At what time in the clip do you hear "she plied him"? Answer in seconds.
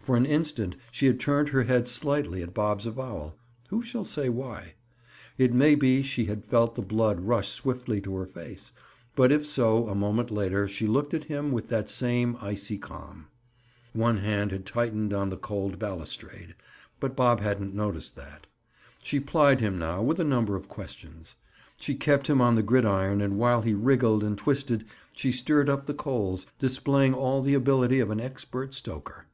19.02-19.78